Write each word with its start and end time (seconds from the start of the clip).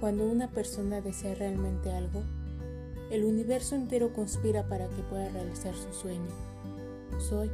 Cuando 0.00 0.26
una 0.26 0.46
persona 0.46 1.00
desea 1.00 1.34
realmente 1.34 1.90
algo, 1.90 2.22
el 3.10 3.24
universo 3.24 3.74
entero 3.74 4.12
conspira 4.12 4.68
para 4.68 4.86
que 4.86 5.02
pueda 5.02 5.28
realizar 5.30 5.74
su 5.74 5.92
sueño. 5.92 6.30
Soy 7.18 7.50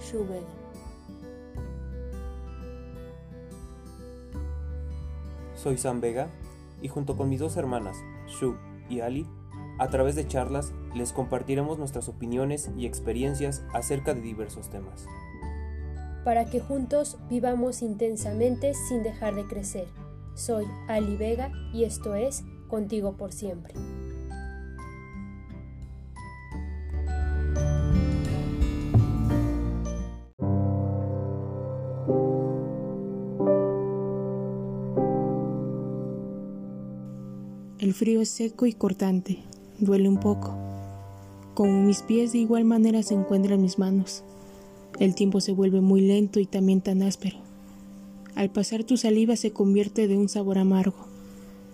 Shu 0.00 0.24
Vega. 0.28 0.46
Soy 5.56 5.76
Sam 5.76 6.00
Vega 6.00 6.30
y 6.80 6.86
junto 6.86 7.16
con 7.16 7.28
mis 7.28 7.40
dos 7.40 7.56
hermanas, 7.56 7.96
Shu 8.28 8.54
y 8.88 9.00
Ali, 9.00 9.26
a 9.80 9.88
través 9.88 10.14
de 10.14 10.28
charlas 10.28 10.72
les 10.94 11.12
compartiremos 11.12 11.78
nuestras 11.78 12.08
opiniones 12.08 12.70
y 12.76 12.86
experiencias 12.86 13.64
acerca 13.74 14.14
de 14.14 14.20
diversos 14.20 14.70
temas. 14.70 15.04
Para 16.24 16.48
que 16.48 16.60
juntos 16.60 17.18
vivamos 17.28 17.82
intensamente 17.82 18.72
sin 18.88 19.02
dejar 19.02 19.34
de 19.34 19.46
crecer. 19.46 20.05
Soy 20.36 20.66
Ali 20.86 21.16
Vega 21.16 21.50
y 21.72 21.84
esto 21.84 22.14
es 22.14 22.44
Contigo 22.68 23.16
por 23.16 23.32
siempre. 23.32 23.72
El 37.78 37.94
frío 37.94 38.20
es 38.20 38.28
seco 38.28 38.66
y 38.66 38.74
cortante, 38.74 39.38
duele 39.78 40.08
un 40.08 40.20
poco. 40.20 40.54
Como 41.54 41.80
mis 41.80 42.02
pies 42.02 42.32
de 42.32 42.38
igual 42.38 42.66
manera 42.66 43.02
se 43.02 43.14
encuentran 43.14 43.62
mis 43.62 43.78
manos. 43.78 44.22
El 44.98 45.14
tiempo 45.14 45.40
se 45.40 45.52
vuelve 45.52 45.80
muy 45.80 46.02
lento 46.02 46.40
y 46.40 46.46
también 46.46 46.82
tan 46.82 47.02
áspero. 47.02 47.38
Al 48.36 48.50
pasar 48.50 48.84
tu 48.84 48.98
saliva 48.98 49.34
se 49.34 49.52
convierte 49.52 50.08
de 50.08 50.18
un 50.18 50.28
sabor 50.28 50.58
amargo. 50.58 51.06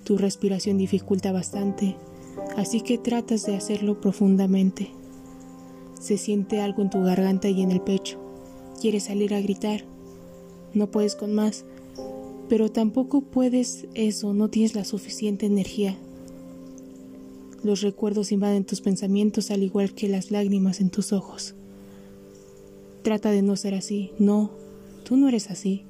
Tu 0.04 0.16
respiración 0.16 0.78
dificulta 0.78 1.32
bastante, 1.32 1.96
así 2.56 2.80
que 2.80 2.98
tratas 2.98 3.44
de 3.44 3.56
hacerlo 3.56 4.00
profundamente. 4.00 4.90
Se 6.00 6.16
siente 6.16 6.60
algo 6.60 6.82
en 6.82 6.90
tu 6.90 7.02
garganta 7.02 7.48
y 7.48 7.62
en 7.62 7.72
el 7.72 7.80
pecho. 7.80 8.20
Quieres 8.80 9.04
salir 9.04 9.34
a 9.34 9.40
gritar. 9.40 9.84
No 10.72 10.88
puedes 10.88 11.16
con 11.16 11.34
más, 11.34 11.64
pero 12.48 12.70
tampoco 12.70 13.22
puedes 13.22 13.88
eso, 13.94 14.32
no 14.32 14.48
tienes 14.48 14.76
la 14.76 14.84
suficiente 14.84 15.46
energía. 15.46 15.96
Los 17.64 17.80
recuerdos 17.80 18.30
invaden 18.30 18.64
tus 18.64 18.80
pensamientos 18.80 19.50
al 19.50 19.64
igual 19.64 19.94
que 19.94 20.08
las 20.08 20.30
lágrimas 20.30 20.80
en 20.80 20.90
tus 20.90 21.12
ojos. 21.12 21.54
Trata 23.02 23.32
de 23.32 23.42
no 23.42 23.56
ser 23.56 23.74
así. 23.74 24.12
No, 24.20 24.52
tú 25.04 25.16
no 25.16 25.28
eres 25.28 25.50
así. 25.50 25.84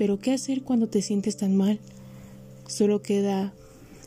Pero 0.00 0.18
¿qué 0.18 0.32
hacer 0.32 0.62
cuando 0.62 0.86
te 0.86 1.02
sientes 1.02 1.36
tan 1.36 1.58
mal? 1.58 1.78
Solo 2.66 3.02
queda 3.02 3.52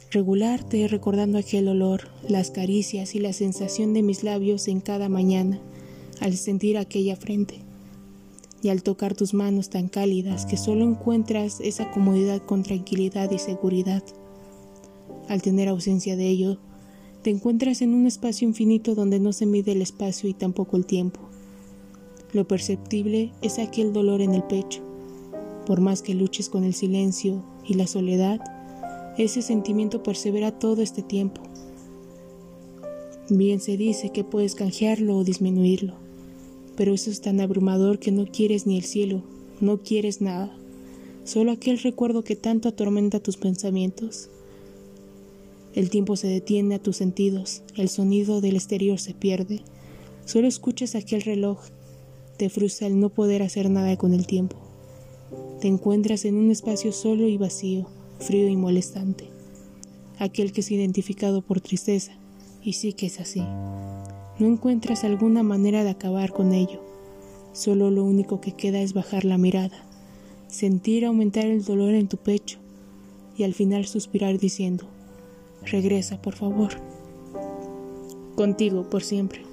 regularte 0.09 0.87
recordando 0.87 1.37
aquel 1.37 1.67
olor, 1.67 2.07
las 2.27 2.49
caricias 2.49 3.13
y 3.13 3.19
la 3.19 3.31
sensación 3.31 3.93
de 3.93 4.01
mis 4.01 4.23
labios 4.23 4.67
en 4.67 4.81
cada 4.81 5.07
mañana 5.07 5.61
al 6.19 6.35
sentir 6.35 6.79
aquella 6.79 7.15
frente 7.15 7.59
y 8.63 8.69
al 8.69 8.81
tocar 8.81 9.13
tus 9.13 9.35
manos 9.35 9.69
tan 9.69 9.87
cálidas 9.87 10.47
que 10.47 10.57
solo 10.57 10.83
encuentras 10.83 11.59
esa 11.59 11.91
comodidad 11.91 12.41
con 12.41 12.63
tranquilidad 12.63 13.29
y 13.29 13.37
seguridad. 13.37 14.01
Al 15.29 15.43
tener 15.43 15.67
ausencia 15.67 16.15
de 16.15 16.27
ello, 16.27 16.57
te 17.21 17.29
encuentras 17.29 17.83
en 17.83 17.93
un 17.93 18.07
espacio 18.07 18.47
infinito 18.47 18.95
donde 18.95 19.19
no 19.19 19.31
se 19.31 19.45
mide 19.45 19.73
el 19.73 19.83
espacio 19.83 20.27
y 20.27 20.33
tampoco 20.33 20.75
el 20.75 20.87
tiempo. 20.87 21.19
Lo 22.31 22.47
perceptible 22.47 23.31
es 23.43 23.59
aquel 23.59 23.93
dolor 23.93 24.21
en 24.21 24.33
el 24.33 24.41
pecho, 24.41 24.81
por 25.65 25.81
más 25.81 26.01
que 26.01 26.13
luches 26.13 26.49
con 26.49 26.63
el 26.63 26.73
silencio 26.73 27.43
y 27.67 27.75
la 27.75 27.87
soledad, 27.87 28.41
ese 29.17 29.41
sentimiento 29.41 30.03
persevera 30.03 30.51
todo 30.51 30.81
este 30.81 31.01
tiempo. 31.01 31.41
Bien 33.29 33.59
se 33.59 33.77
dice 33.77 34.09
que 34.09 34.23
puedes 34.23 34.55
canjearlo 34.55 35.17
o 35.17 35.23
disminuirlo, 35.23 35.93
pero 36.75 36.93
eso 36.93 37.09
es 37.09 37.21
tan 37.21 37.39
abrumador 37.39 37.99
que 37.99 38.11
no 38.11 38.25
quieres 38.25 38.65
ni 38.67 38.77
el 38.77 38.83
cielo, 38.83 39.21
no 39.61 39.81
quieres 39.81 40.21
nada, 40.21 40.55
solo 41.23 41.51
aquel 41.51 41.79
recuerdo 41.79 42.23
que 42.23 42.35
tanto 42.35 42.67
atormenta 42.67 43.21
tus 43.21 43.37
pensamientos. 43.37 44.29
El 45.73 45.89
tiempo 45.89 46.15
se 46.15 46.27
detiene 46.27 46.75
a 46.75 46.79
tus 46.79 46.97
sentidos, 46.97 47.63
el 47.75 47.89
sonido 47.89 48.41
del 48.41 48.55
exterior 48.55 48.99
se 48.99 49.13
pierde, 49.13 49.61
solo 50.25 50.47
escuchas 50.47 50.95
aquel 50.95 51.21
reloj, 51.21 51.59
te 52.37 52.49
frustra 52.49 52.87
el 52.87 52.99
no 52.99 53.09
poder 53.09 53.41
hacer 53.41 53.69
nada 53.69 53.95
con 53.97 54.13
el 54.13 54.27
tiempo. 54.27 54.62
Te 55.61 55.67
encuentras 55.67 56.25
en 56.25 56.35
un 56.35 56.51
espacio 56.51 56.91
solo 56.91 57.27
y 57.27 57.37
vacío, 57.37 57.87
frío 58.19 58.47
y 58.47 58.55
molestante. 58.55 59.29
Aquel 60.19 60.51
que 60.51 60.61
es 60.61 60.71
identificado 60.71 61.41
por 61.41 61.61
tristeza, 61.61 62.13
y 62.63 62.73
sí 62.73 62.93
que 62.93 63.07
es 63.07 63.19
así. 63.19 63.41
No 64.39 64.47
encuentras 64.47 65.03
alguna 65.03 65.43
manera 65.43 65.83
de 65.83 65.91
acabar 65.91 66.31
con 66.31 66.53
ello. 66.53 66.81
Solo 67.53 67.91
lo 67.91 68.03
único 68.03 68.41
que 68.41 68.51
queda 68.51 68.81
es 68.81 68.93
bajar 68.93 69.25
la 69.25 69.37
mirada, 69.37 69.85
sentir 70.47 71.05
aumentar 71.05 71.45
el 71.45 71.63
dolor 71.63 71.93
en 71.93 72.07
tu 72.07 72.17
pecho 72.17 72.57
y 73.37 73.43
al 73.43 73.53
final 73.53 73.85
suspirar 73.85 74.39
diciendo, 74.39 74.85
regresa 75.65 76.21
por 76.21 76.35
favor. 76.35 76.71
Contigo 78.35 78.89
por 78.89 79.03
siempre. 79.03 79.52